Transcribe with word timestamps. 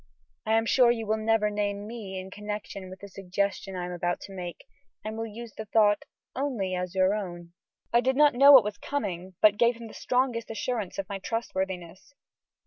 I 0.47 0.53
am 0.53 0.65
sure 0.65 0.89
you 0.89 1.05
will 1.05 1.23
never 1.23 1.51
name 1.51 1.85
me 1.85 2.19
in 2.19 2.31
connection 2.31 2.89
with 2.89 3.01
the 3.01 3.07
suggestion 3.07 3.75
I 3.75 3.85
am 3.85 3.91
about 3.91 4.19
to 4.21 4.33
make, 4.33 4.65
and 5.05 5.15
will 5.15 5.27
use 5.27 5.53
the 5.53 5.65
thought 5.65 6.05
only 6.35 6.73
as 6.73 6.95
your 6.95 7.13
own." 7.13 7.53
I 7.93 8.01
did 8.01 8.15
not 8.15 8.33
know 8.33 8.51
what 8.51 8.63
was 8.63 8.79
coming, 8.79 9.35
but 9.43 9.57
gave 9.59 9.75
him 9.75 9.85
the 9.85 9.93
strongest 9.93 10.49
assurance 10.49 10.97
of 10.97 11.07
my 11.07 11.19
trustworthiness. 11.19 12.15